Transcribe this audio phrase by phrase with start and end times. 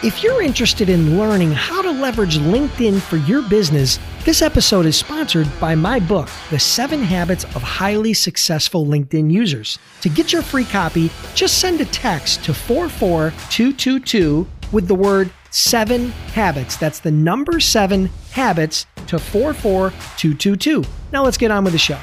[0.00, 4.96] If you're interested in learning how to leverage LinkedIn for your business, this episode is
[4.96, 9.76] sponsored by my book, The Seven Habits of Highly Successful LinkedIn Users.
[10.02, 16.10] To get your free copy, just send a text to 44222 with the word seven
[16.32, 16.76] habits.
[16.76, 20.84] That's the number seven habits to 44222.
[21.10, 21.98] Now let's get on with the show.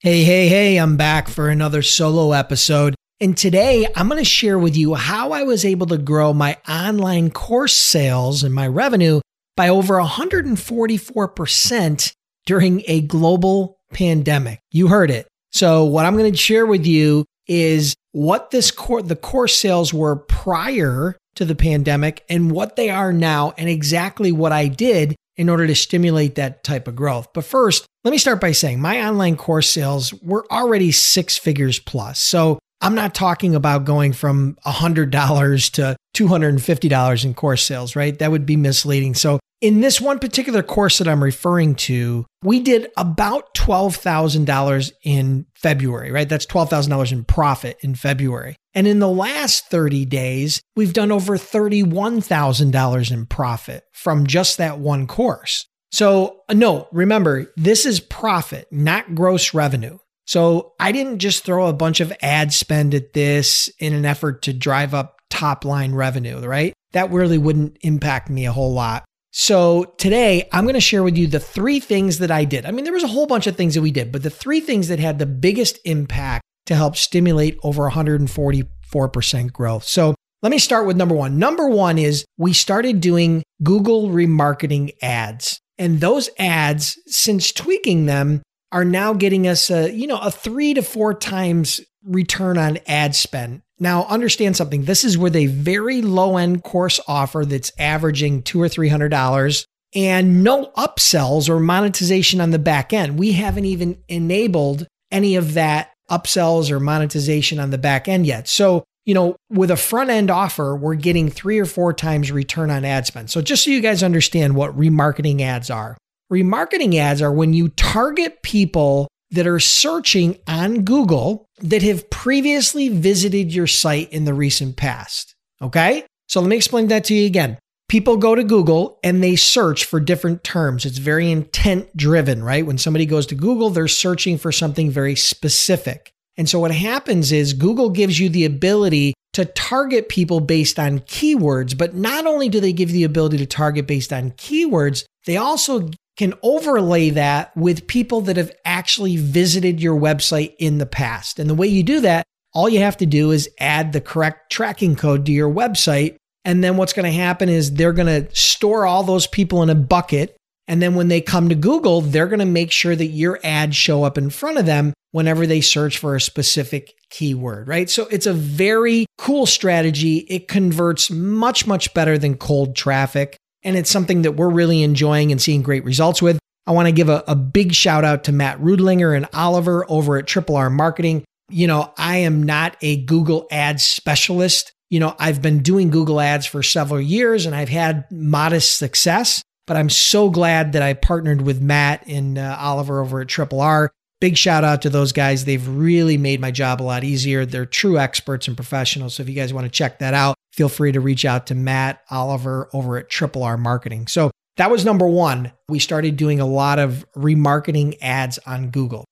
[0.00, 2.96] Hey, hey, hey, I'm back for another solo episode.
[3.20, 6.56] And today I'm going to share with you how I was able to grow my
[6.68, 9.20] online course sales and my revenue
[9.56, 12.12] by over 144%
[12.44, 14.58] during a global pandemic.
[14.72, 15.28] You heard it.
[15.52, 19.94] So what I'm going to share with you is what this course, the course sales
[19.94, 25.14] were prior to the pandemic and what they are now and exactly what I did
[25.36, 27.28] in order to stimulate that type of growth.
[27.32, 31.78] But first, let me start by saying my online course sales were already six figures
[31.78, 32.20] plus.
[32.20, 38.18] So I'm not talking about going from $100 to $250 in course sales, right?
[38.18, 39.14] That would be misleading.
[39.14, 45.46] So, in this one particular course that I'm referring to, we did about $12,000 in
[45.54, 46.28] February, right?
[46.28, 48.56] That's $12,000 in profit in February.
[48.74, 54.78] And in the last 30 days, we've done over $31,000 in profit from just that
[54.78, 55.66] one course.
[55.90, 59.98] So, uh, no, remember, this is profit, not gross revenue.
[60.26, 64.42] So I didn't just throw a bunch of ad spend at this in an effort
[64.42, 66.72] to drive up top line revenue, right?
[66.92, 69.04] That really wouldn't impact me a whole lot.
[69.32, 72.64] So today I'm going to share with you the three things that I did.
[72.64, 74.60] I mean, there was a whole bunch of things that we did, but the three
[74.60, 79.84] things that had the biggest impact to help stimulate over 144% growth.
[79.84, 81.38] So let me start with number one.
[81.38, 85.58] Number one is we started doing Google remarketing ads.
[85.78, 88.42] And those ads, since tweaking them,
[88.74, 93.14] are now getting us a, you know, a three to four times return on ad
[93.14, 93.62] spend.
[93.78, 94.84] Now, understand something.
[94.84, 99.10] This is with a very low end course offer that's averaging two or three hundred
[99.10, 99.64] dollars
[99.94, 103.16] and no upsells or monetization on the back end.
[103.16, 108.48] We haven't even enabled any of that upsells or monetization on the back end yet.
[108.48, 112.72] So, you know, with a front end offer, we're getting three or four times return
[112.72, 113.30] on ad spend.
[113.30, 115.96] So, just so you guys understand what remarketing ads are,
[116.32, 122.88] Remarketing ads are when you target people that are searching on Google that have previously
[122.88, 125.34] visited your site in the recent past.
[125.60, 126.04] Okay?
[126.28, 127.58] So let me explain that to you again.
[127.88, 130.84] People go to Google and they search for different terms.
[130.84, 132.66] It's very intent driven, right?
[132.66, 136.10] When somebody goes to Google, they're searching for something very specific.
[136.36, 141.00] And so what happens is Google gives you the ability to target people based on
[141.00, 145.04] keywords, but not only do they give you the ability to target based on keywords,
[145.26, 150.86] they also can overlay that with people that have actually visited your website in the
[150.86, 151.38] past.
[151.38, 154.50] And the way you do that, all you have to do is add the correct
[154.52, 156.16] tracking code to your website.
[156.44, 159.70] And then what's going to happen is they're going to store all those people in
[159.70, 160.36] a bucket.
[160.68, 163.76] And then when they come to Google, they're going to make sure that your ads
[163.76, 167.90] show up in front of them whenever they search for a specific keyword, right?
[167.90, 170.18] So it's a very cool strategy.
[170.28, 175.32] It converts much, much better than cold traffic and it's something that we're really enjoying
[175.32, 176.38] and seeing great results with.
[176.66, 180.16] I want to give a, a big shout out to Matt Rudlinger and Oliver over
[180.16, 181.24] at Triple R Marketing.
[181.50, 184.72] You know, I am not a Google Ads specialist.
[184.90, 189.42] You know, I've been doing Google Ads for several years and I've had modest success,
[189.66, 193.60] but I'm so glad that I partnered with Matt and uh, Oliver over at Triple
[193.60, 193.90] R.
[194.20, 195.44] Big shout out to those guys.
[195.44, 197.44] They've really made my job a lot easier.
[197.44, 199.14] They're true experts and professionals.
[199.14, 201.54] So if you guys want to check that out, feel free to reach out to
[201.54, 204.06] Matt Oliver over at Triple R Marketing.
[204.06, 205.52] So that was number one.
[205.68, 209.04] We started doing a lot of remarketing ads on Google.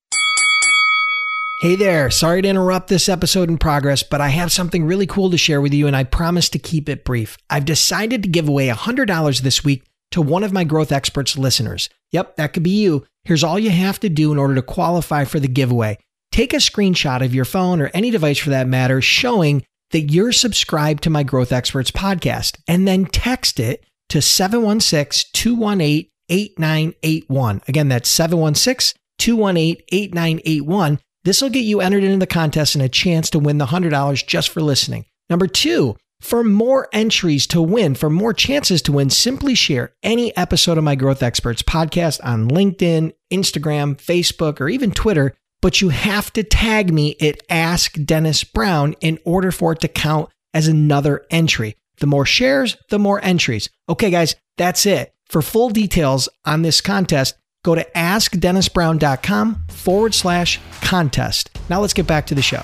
[1.61, 5.31] Hey there, sorry to interrupt this episode in progress, but I have something really cool
[5.31, 7.37] to share with you, and I promise to keep it brief.
[7.51, 11.89] I've decided to give away $100 this week to one of my Growth Experts listeners.
[12.11, 13.05] Yep, that could be you.
[13.25, 15.99] Here's all you have to do in order to qualify for the giveaway.
[16.33, 20.33] Take a screenshot of your phone or any device for that matter showing that you're
[20.33, 27.63] subscribed to my Growth Experts podcast and then text it to 716 218 8981.
[27.69, 30.99] Again, that's 716 218 8981.
[31.25, 34.27] This will get you entered into the contest and a chance to win the $100
[34.27, 35.05] just for listening.
[35.31, 40.35] Number two, For more entries to win, for more chances to win, simply share any
[40.37, 45.35] episode of my Growth Experts podcast on LinkedIn, Instagram, Facebook, or even Twitter.
[45.63, 49.89] But you have to tag me at Ask Dennis Brown in order for it to
[49.89, 51.77] count as another entry.
[51.99, 53.71] The more shares, the more entries.
[53.89, 55.15] Okay, guys, that's it.
[55.29, 61.57] For full details on this contest, go to askdennisbrown.com forward slash contest.
[61.71, 62.63] Now let's get back to the show.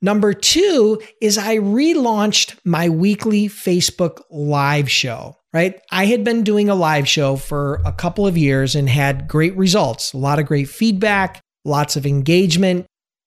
[0.00, 5.80] Number two is I relaunched my weekly Facebook live show, right?
[5.90, 9.56] I had been doing a live show for a couple of years and had great
[9.56, 12.84] results, a lot of great feedback, lots of engagement.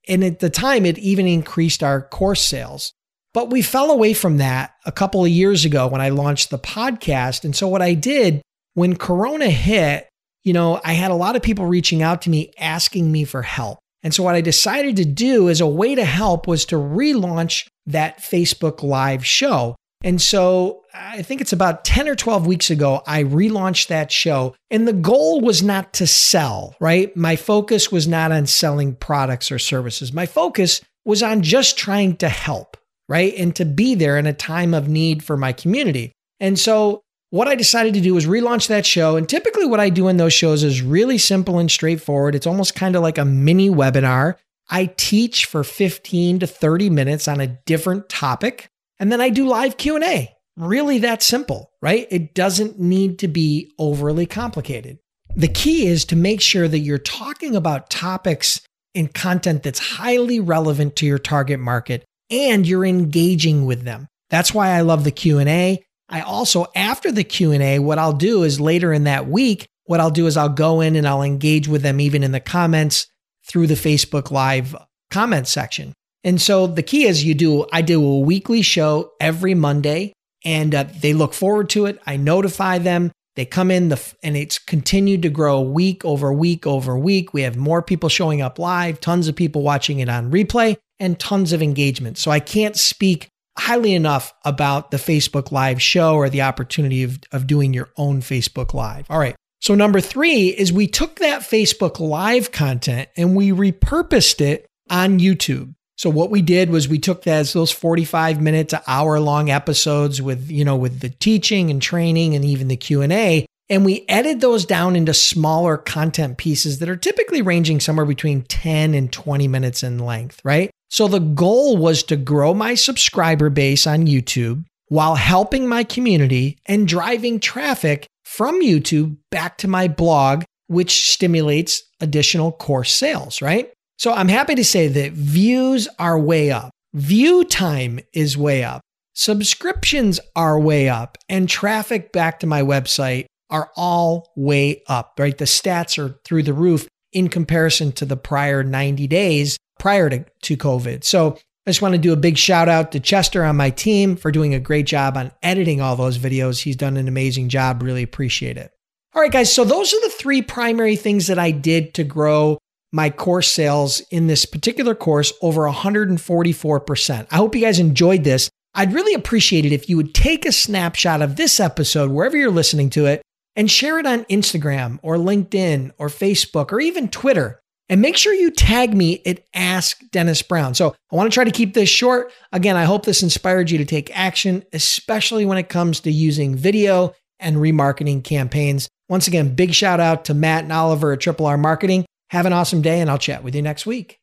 [0.07, 2.93] And at the time, it even increased our course sales.
[3.33, 6.59] But we fell away from that a couple of years ago when I launched the
[6.59, 7.43] podcast.
[7.45, 8.43] And so what I did
[8.75, 10.07] when Corona hit,
[10.43, 13.41] you know, I had a lot of people reaching out to me asking me for
[13.41, 13.79] help.
[14.03, 17.67] And so, what I decided to do as a way to help was to relaunch
[17.87, 19.75] that Facebook Live show.
[20.01, 24.55] And so, I think it's about 10 or 12 weeks ago, I relaunched that show.
[24.71, 27.15] And the goal was not to sell, right?
[27.15, 30.13] My focus was not on selling products or services.
[30.13, 33.33] My focus was on just trying to help, right?
[33.37, 36.13] And to be there in a time of need for my community.
[36.39, 39.15] And so, what I decided to do was relaunch that show.
[39.15, 42.35] And typically, what I do in those shows is really simple and straightforward.
[42.35, 44.35] It's almost kind of like a mini webinar.
[44.69, 48.69] I teach for 15 to 30 minutes on a different topic,
[48.99, 50.35] and then I do live Q&A.
[50.57, 52.07] Really that simple, right?
[52.11, 54.99] It doesn't need to be overly complicated.
[55.35, 58.59] The key is to make sure that you're talking about topics
[58.93, 64.07] and content that's highly relevant to your target market and you're engaging with them.
[64.29, 65.83] That's why I love the Q&A.
[66.09, 70.11] I also, after the Q&A, what I'll do is later in that week, what I'll
[70.11, 73.07] do is I'll go in and I'll engage with them even in the comments
[73.47, 74.75] through the Facebook Live
[75.09, 75.93] comment section.
[76.23, 80.13] And so the key is you do, I do a weekly show every Monday
[80.43, 81.99] and uh, they look forward to it.
[82.05, 83.11] I notify them.
[83.35, 87.33] They come in the, and it's continued to grow week over week over week.
[87.33, 91.17] We have more people showing up live, tons of people watching it on replay, and
[91.19, 92.17] tons of engagement.
[92.17, 97.19] So I can't speak highly enough about the Facebook Live show or the opportunity of,
[97.31, 99.05] of doing your own Facebook Live.
[99.09, 99.35] All right.
[99.61, 105.19] So, number three is we took that Facebook Live content and we repurposed it on
[105.19, 105.75] YouTube.
[105.99, 110.21] So what we did was we took that, those 45 minute to hour long episodes
[110.21, 114.39] with, you know, with the teaching and training and even the Q&A and we edited
[114.39, 119.47] those down into smaller content pieces that are typically ranging somewhere between 10 and 20
[119.49, 120.71] minutes in length, right?
[120.89, 126.57] So the goal was to grow my subscriber base on YouTube while helping my community
[126.65, 133.69] and driving traffic from YouTube back to my blog, which stimulates additional course sales, right?
[133.99, 136.71] So I'm happy to say that views are way up.
[136.93, 138.79] View time is way up.
[139.13, 145.37] Subscriptions are way up and traffic back to my website are all way up, right?
[145.37, 150.23] The stats are through the roof in comparison to the prior 90 days prior to,
[150.43, 151.03] to COVID.
[151.03, 151.37] So
[151.67, 154.31] I just want to do a big shout out to Chester on my team for
[154.31, 156.61] doing a great job on editing all those videos.
[156.61, 157.83] He's done an amazing job.
[157.83, 158.71] Really appreciate it.
[159.13, 159.53] All right, guys.
[159.53, 162.59] So those are the three primary things that I did to grow
[162.91, 167.27] my course sales in this particular course over 144%.
[167.29, 168.49] I hope you guys enjoyed this.
[168.73, 172.51] I'd really appreciate it if you would take a snapshot of this episode, wherever you're
[172.51, 173.21] listening to it,
[173.55, 177.59] and share it on Instagram or LinkedIn or Facebook or even Twitter.
[177.91, 180.75] And make sure you tag me at Ask Dennis Brown.
[180.75, 182.31] So I want to try to keep this short.
[182.51, 186.55] Again, I hope this inspired you to take action, especially when it comes to using
[186.55, 188.87] video and remarketing campaigns.
[189.07, 192.05] Once again, big shout out to Matt and Oliver at Triple R Marketing.
[192.29, 194.19] Have an awesome day, and I'll chat with you next week.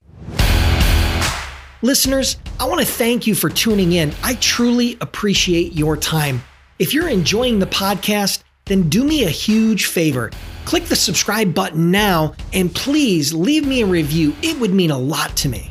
[1.83, 4.15] Listeners, I want to thank you for tuning in.
[4.23, 6.43] I truly appreciate your time.
[6.79, 10.31] If you're enjoying the podcast, then do me a huge favor.
[10.67, 14.35] Click the subscribe button now and please leave me a review.
[14.41, 15.69] It would mean a lot to me.